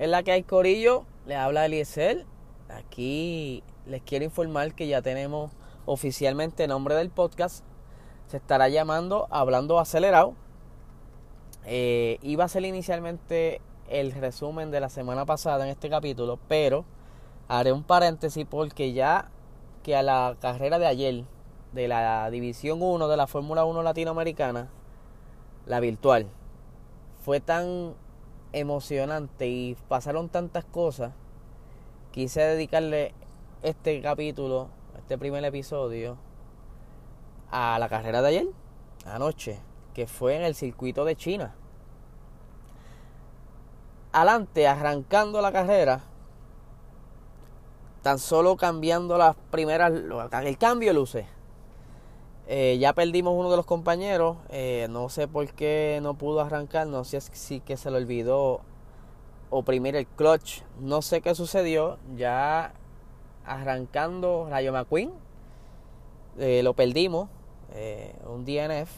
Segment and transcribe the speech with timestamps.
[0.00, 2.24] Es la que hay Corillo, le habla Eliezer.
[2.70, 5.50] Aquí les quiero informar que ya tenemos
[5.84, 7.62] oficialmente el nombre del podcast.
[8.26, 10.32] Se estará llamando Hablando Acelerado.
[11.66, 13.60] Eh, iba a ser inicialmente
[13.90, 16.86] el resumen de la semana pasada en este capítulo, pero
[17.48, 19.30] haré un paréntesis porque ya
[19.82, 21.24] que a la carrera de ayer
[21.74, 24.70] de la División 1 de la Fórmula 1 latinoamericana,
[25.66, 26.26] la virtual,
[27.22, 27.92] fue tan
[28.52, 31.12] emocionante y pasaron tantas cosas,
[32.10, 33.14] quise dedicarle
[33.62, 36.16] este capítulo, este primer episodio,
[37.50, 38.46] a la carrera de ayer,
[39.06, 39.58] anoche,
[39.94, 41.54] que fue en el circuito de China.
[44.12, 46.00] Adelante, arrancando la carrera,
[48.02, 51.26] tan solo cambiando las primeras, el cambio luce.
[52.52, 56.88] Eh, ya perdimos uno de los compañeros, eh, no sé por qué no pudo arrancar,
[56.88, 58.62] no sé si que se le olvidó
[59.50, 62.72] oprimir el clutch, no sé qué sucedió, ya
[63.44, 65.12] arrancando Rayo McQueen,
[66.40, 67.28] eh, lo perdimos,
[68.26, 68.90] un DNF.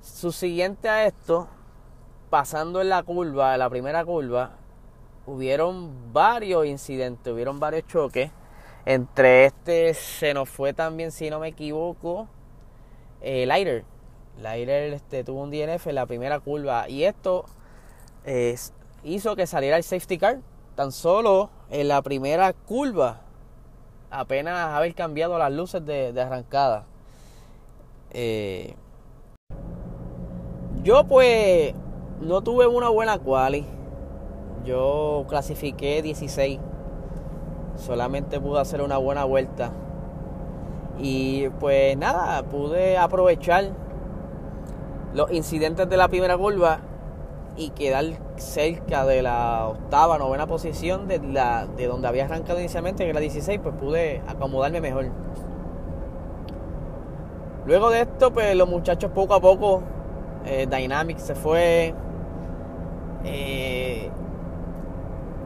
[0.00, 1.46] Su siguiente a esto,
[2.30, 4.52] pasando en la curva, en la primera curva,
[5.26, 8.30] hubieron varios incidentes, hubieron varios choques.
[8.86, 12.28] Entre este se nos fue también, si no me equivoco,
[13.20, 13.84] eh, Lighter.
[14.40, 16.88] Lighter este, tuvo un DNF en la primera curva.
[16.88, 17.44] Y esto
[19.04, 20.38] hizo que saliera el safety car
[20.74, 23.20] tan solo en la primera curva.
[24.10, 26.86] Apenas haber cambiado las luces de, arrancada.
[28.10, 28.74] Eh,
[30.82, 31.74] yo pues
[32.20, 33.64] no tuve una buena quali
[34.64, 36.58] yo clasifiqué 16.
[37.80, 39.72] Solamente pude hacer una buena vuelta.
[40.98, 43.70] Y pues nada, pude aprovechar
[45.14, 46.80] los incidentes de la primera curva
[47.56, 48.04] y quedar
[48.36, 53.20] cerca de la octava, novena posición de, la, de donde había arrancado inicialmente, que era
[53.20, 55.06] 16, pues pude acomodarme mejor.
[57.66, 59.82] Luego de esto, pues los muchachos poco a poco,
[60.46, 61.94] eh, Dynamic se fue,
[63.24, 64.10] eh,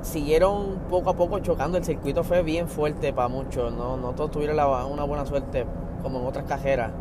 [0.05, 1.79] siguieron poco a poco chocando.
[1.79, 3.73] El circuito fue bien fuerte para muchos.
[3.73, 4.57] No, no todos tuvieron
[4.91, 5.67] una buena suerte
[6.03, 6.93] como en otras carreras.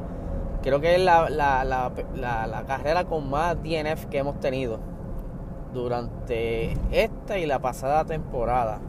[0.64, 4.80] Creo que es la, la, la, carrera con más DNF que hemos tenido
[5.74, 8.80] durante esta y la pasada temporada.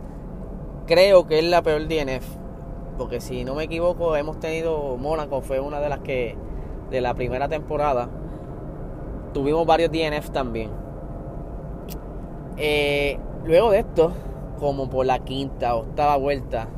[0.87, 2.25] Creo que es la peor DNF.
[2.97, 6.37] Porque si no me equivoco, hemos tenido Mónaco, fue una de las que
[6.91, 8.09] de la primera temporada.
[9.33, 10.71] Tuvimos varios DNF también.
[12.57, 14.13] Eh, Luego de esto,
[14.59, 16.69] como por la quinta, octava vuelta,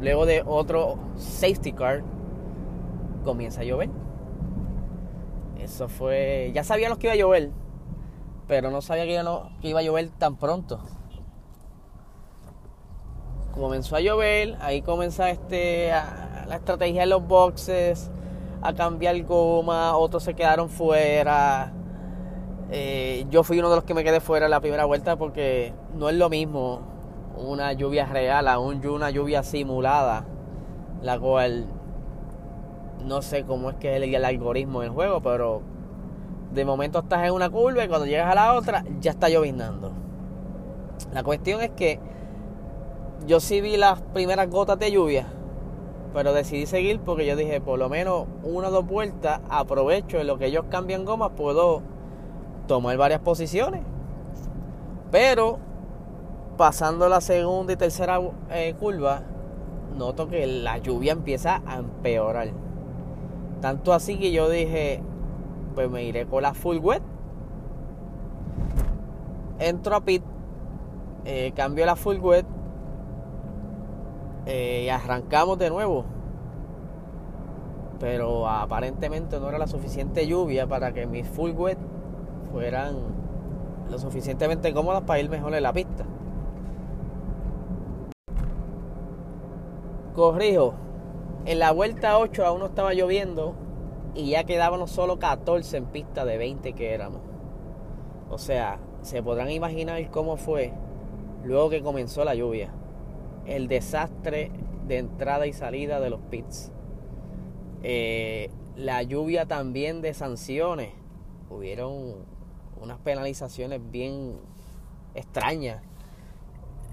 [0.00, 2.04] luego de otro safety car,
[3.24, 3.90] comienza a llover.
[5.58, 6.52] Eso fue.
[6.54, 7.50] Ya sabíamos que iba a llover,
[8.46, 10.78] pero no sabía que, iba a llover tan pronto.
[13.52, 18.08] Comenzó a llover, ahí comenzó este, la estrategia de los boxes,
[18.62, 21.72] a cambiar goma, otros se quedaron fuera
[22.70, 25.72] eh, yo fui uno de los que me quedé fuera en la primera vuelta porque
[25.94, 26.80] no es lo mismo
[27.36, 30.24] una lluvia real a una lluvia simulada,
[31.02, 31.66] la cual
[33.04, 35.62] no sé cómo es que es el, algoritmo del juego, pero
[36.52, 39.92] de momento estás en una curva y cuando llegas a la otra ya está lloviznando.
[41.12, 42.00] La cuestión es que
[43.26, 45.26] yo sí vi las primeras gotas de lluvia,
[46.12, 50.26] pero decidí seguir porque yo dije, por lo menos una o dos vueltas, aprovecho en
[50.26, 51.82] lo que ellos cambian gomas, puedo
[52.68, 53.82] tomar varias posiciones.
[55.10, 55.58] Pero
[56.56, 58.20] pasando la segunda y tercera
[58.50, 59.22] eh, curva,
[59.96, 62.50] noto que la lluvia empieza a empeorar.
[63.60, 65.02] Tanto así que yo dije,
[65.74, 67.02] pues me iré con la full wet.
[69.58, 70.22] Entro a pit,
[71.24, 72.46] eh, cambio la full wet
[74.46, 76.04] eh, y arrancamos de nuevo.
[77.98, 81.78] Pero aparentemente no era la suficiente lluvia para que mi full wet
[82.52, 82.96] fueran
[83.90, 86.04] lo suficientemente cómodas para ir mejor en la pista.
[90.14, 90.74] Corrijo,
[91.44, 93.54] en la vuelta 8 aún no estaba lloviendo
[94.14, 97.20] y ya quedábamos solo 14 en pista de 20 que éramos.
[98.30, 100.72] O sea, se podrán imaginar cómo fue
[101.44, 102.72] luego que comenzó la lluvia.
[103.46, 104.50] El desastre
[104.86, 106.72] de entrada y salida de los pits.
[107.82, 110.90] Eh, la lluvia también de sanciones.
[111.48, 112.26] Hubieron
[112.80, 114.38] unas penalizaciones bien
[115.14, 115.82] extrañas.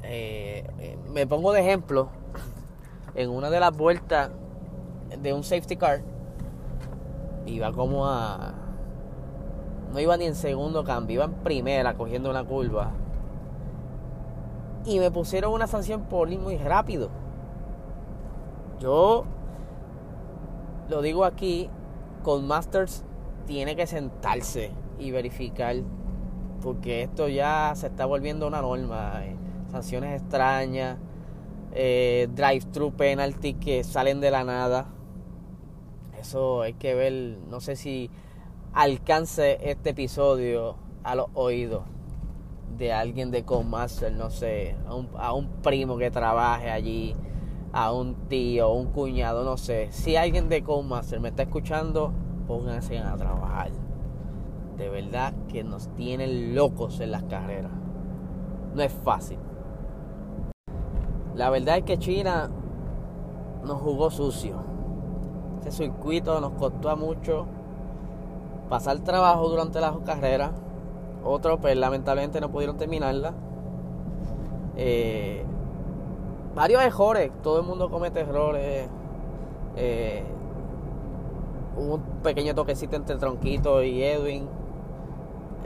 [0.04, 2.10] Eh, me pongo de ejemplo,
[3.16, 4.32] en una de las vueltas
[5.22, 6.02] de un safety car,
[7.46, 8.54] iba como a...
[9.92, 12.92] No iba ni en segundo cambio, iba en primera cogiendo una curva.
[14.86, 17.10] y me pusieron una sanción por ir muy rápido.
[18.80, 19.26] Yo
[20.90, 21.70] lo digo aquí,
[22.24, 23.04] con Masters
[23.48, 25.76] tiene que sentarse y verificar,
[26.62, 29.22] porque esto ya se está volviendo una norma.
[29.24, 29.36] Eh,
[29.72, 30.98] sanciones extrañas,
[31.74, 34.88] eh, drive-thru penalty que salen de la nada.
[36.20, 38.10] Eso hay que ver, no sé si
[38.74, 41.84] alcance este episodio a los oídos
[42.78, 47.16] de alguien de Master, no sé, a un, a un primo que trabaje allí,
[47.72, 49.90] a un tío, un cuñado, no sé.
[49.92, 52.14] Si alguien de Master me está escuchando,
[52.48, 53.72] pónganse a trabajar.
[54.78, 57.72] De verdad que nos tienen locos en las carreras.
[58.74, 59.40] No es fácil.
[61.36, 62.50] La verdad es que China
[63.64, 64.58] nos jugó sucio.
[65.62, 67.48] Ese circuito nos costó mucho
[68.70, 70.52] pasar trabajo durante las carreras
[71.26, 73.34] otros, pues lamentablemente no pudieron terminarla.
[74.78, 75.44] Eh,
[76.54, 78.88] varios errores, todo el mundo comete errores.
[79.76, 80.24] Eh,
[81.76, 84.48] hubo un pequeño toquecito entre Tronquito y Edwin.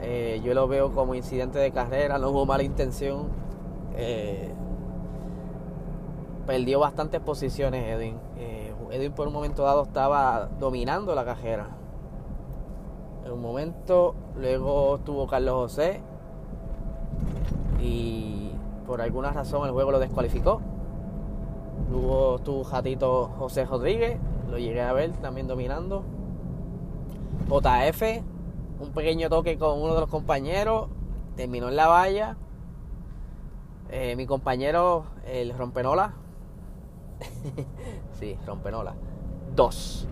[0.02, 3.28] Eh, yo lo veo como incidente de carrera, no hubo mala intención.
[6.46, 8.16] perdió bastantes posiciones Edwin.
[8.90, 11.68] Edwin por un momento dado estaba dominando la carrera
[13.24, 14.14] en un momento.
[14.36, 16.00] Luego estuvo Carlos José
[17.80, 18.50] y
[18.86, 20.60] por alguna razón el juego lo descualificó.
[21.90, 24.18] Luego estuvo Jatito José Rodríguez,
[24.48, 26.04] lo llegué a ver también dominando.
[27.48, 28.22] JF,
[28.80, 30.88] un pequeño toque con uno de los compañeros,
[31.36, 32.36] terminó en la valla.
[33.90, 36.14] Eh, mi compañero, el Rompenola,
[38.18, 38.94] sí, Rompenola,
[39.54, 40.06] dos.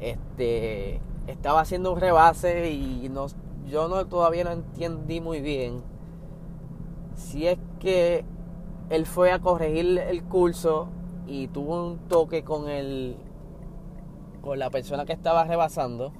[0.00, 3.26] Este, estaba haciendo un rebase y no,
[3.66, 5.82] yo no todavía no entendí muy bien
[7.16, 8.24] si es que
[8.90, 10.88] él fue a corregir el curso
[11.26, 13.16] y tuvo un toque con el
[14.42, 16.12] con la persona que estaba rebasando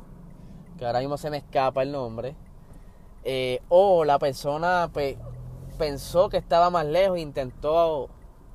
[0.78, 2.34] que ahora mismo se me escapa el nombre
[3.25, 4.90] eh, o la persona
[5.78, 8.08] pensó que estaba más lejos intentó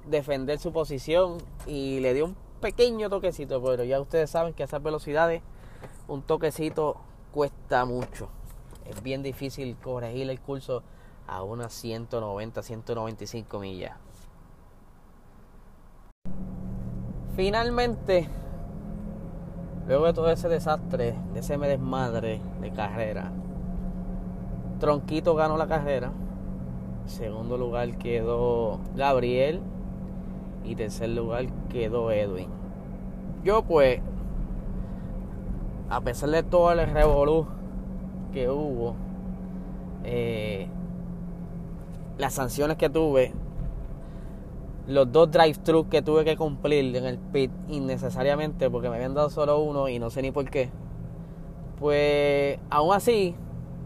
[0.08, 4.66] defender su posición y le dio un pequeño toquecito pero ya ustedes saben que a
[4.66, 5.42] esas velocidades
[6.08, 6.98] un toquecito
[7.32, 8.30] cuesta mucho.
[8.86, 10.84] Es bien difícil corregir el curso
[11.28, 13.98] a unas 190, 195 millas.
[17.36, 18.28] Finalmente,
[19.88, 23.32] luego de todo ese desastre, de ese desmadre de carrera,
[24.80, 26.12] Tronquito ganó la carrera.
[27.06, 29.62] segundo lugar quedó Gabriel.
[30.64, 32.48] Y tercer lugar quedó Edwin.
[33.44, 34.00] Yo pues
[35.92, 37.46] a pesar de todo el revolú
[38.32, 38.96] que hubo,
[40.06, 40.68] eh,
[42.18, 43.34] las sanciones que tuve,
[44.88, 49.30] los dos drive-thru que tuve que cumplir en el pit innecesariamente porque me habían dado
[49.30, 50.70] solo uno y no sé ni por qué,
[51.80, 53.36] pues aún así,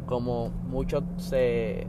[0.06, 1.88] como muchos se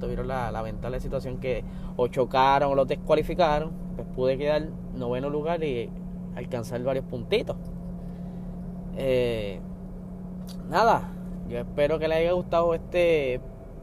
[0.00, 1.64] tuvieron la lamentable situación que
[1.96, 5.90] o chocaron o los descualificaron, pues pude quedar noveno lugar y
[6.34, 7.56] alcanzar varios puntitos.
[8.96, 9.60] Eh,
[10.68, 11.10] nada,
[11.48, 13.40] yo espero que les haya gustado este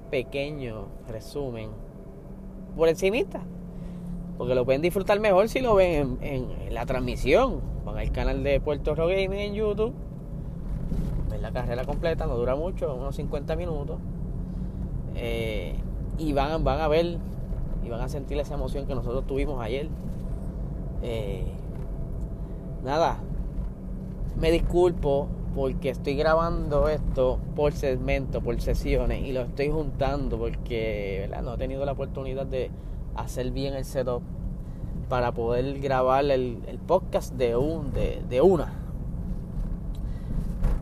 [0.10, 1.70] pequeño resumen
[2.76, 3.42] por encimita.
[4.41, 7.62] Porque lo pueden disfrutar mejor si lo ven en, la transmisión.
[7.86, 9.93] Van al canal de Puerto Rico Gaming en YouTube.
[11.29, 14.00] Ven la carrera completa, no dura mucho, unos 50 minutos.
[15.15, 15.75] Eh,
[16.17, 17.19] y van, van a ver
[17.86, 19.89] y van a sentir esa emoción que nosotros tuvimos ayer.
[21.03, 21.45] Eh,
[22.83, 23.19] nada,
[24.39, 31.29] me disculpo porque estoy grabando esto por segmento, por sesiones y lo estoy juntando porque
[31.43, 32.71] no he tenido la oportunidad de
[33.15, 34.22] hacer bien el setup
[35.10, 38.74] para poder grabar el, podcast de, un, de, una.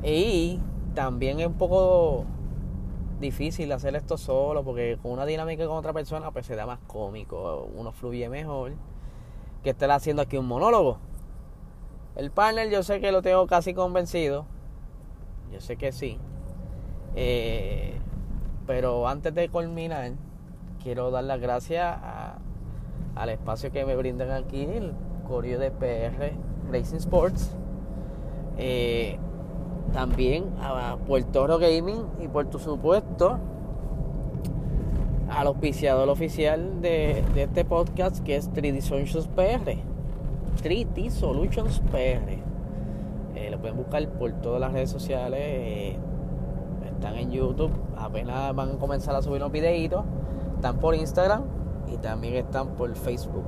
[0.04, 0.60] Y
[0.94, 2.26] también es un poco
[3.20, 6.80] difícil hacer esto solo porque con una dinámica con otra persona pues se da más
[6.88, 8.74] cómico, uno fluye mejor
[9.64, 11.00] que estar haciendo aquí un monólogo.
[12.16, 14.46] El panel yo sé que lo tengo casi convencido.
[15.52, 16.18] Yo sé que sí.
[17.16, 17.94] Eh,
[18.68, 20.12] pero antes de culminar,
[20.82, 21.98] quiero dar las gracias
[23.16, 24.94] al espacio que me brindan aquí, el
[25.28, 26.34] Correo de PR
[26.72, 27.56] Racing Sports.
[28.58, 29.18] Eh,
[29.94, 33.40] también a Puerto Gaming y por supuesto
[35.30, 39.78] al auspiciador oficial de, este podcast que es 3D Solutions PR
[40.62, 42.38] 3D Solutions PR.
[43.36, 45.40] Eh, lo pueden buscar por todas las redes sociales.
[45.42, 45.98] Eh,
[46.86, 47.72] están en YouTube.
[47.98, 50.04] Apenas van a comenzar a subir unos videitos.
[50.60, 51.44] Están por Instagram
[51.88, 53.46] y también están por Facebook.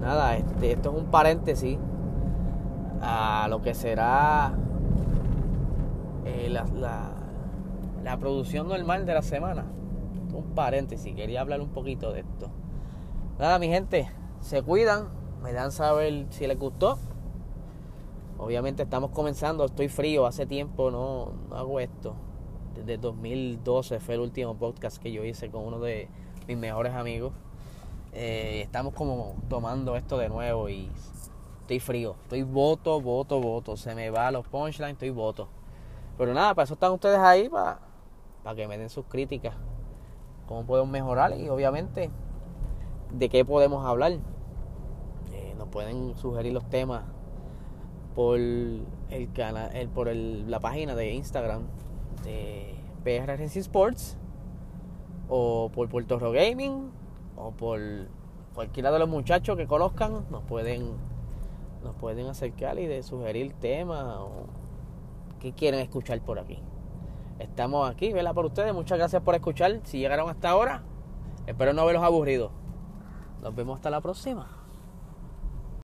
[0.00, 1.76] Nada, este, esto es un paréntesis
[3.02, 4.52] a lo que será
[6.24, 6.66] eh, la,
[8.04, 9.64] la, producción normal de la semana.
[10.32, 12.48] Un paréntesis, quería hablar un poquito de esto.
[13.40, 15.08] Nada, mi gente, se cuidan,
[15.42, 16.96] me dan saber si les gustó.
[18.38, 22.14] Obviamente estamos comenzando, estoy frío, hace tiempo no, no hago esto.
[22.74, 26.08] Desde 2012 fue el último podcast que yo hice con uno de
[26.48, 27.32] mis mejores amigos.
[28.12, 30.90] Eh, estamos como tomando esto de nuevo y
[31.60, 32.16] estoy frío.
[32.24, 33.76] Estoy voto, voto, voto.
[33.76, 35.48] Se me va los punchlines, estoy voto.
[36.18, 37.78] Pero nada, para eso están ustedes ahí, para,
[38.42, 39.54] para que me den sus críticas.
[40.46, 42.10] Cómo podemos mejorar y obviamente
[43.12, 44.12] de qué podemos hablar.
[45.32, 47.04] Eh, nos pueden sugerir los temas
[48.16, 48.86] por el
[49.32, 51.62] canal, el, por el, la página de Instagram
[52.24, 54.16] de PR Sports
[55.28, 56.90] o por Puerto Rico Gaming
[57.36, 57.80] o por
[58.54, 60.92] cualquiera de los muchachos que conozcan nos pueden
[61.82, 64.46] nos pueden acercar y de sugerir temas o
[65.38, 66.58] qué quieren escuchar por aquí.
[67.38, 68.32] Estamos aquí, ¿verdad?
[68.32, 69.80] Por ustedes, muchas gracias por escuchar.
[69.84, 70.82] Si llegaron hasta ahora,
[71.46, 72.50] espero no haberlos aburrido.
[73.42, 74.48] Nos vemos hasta la próxima.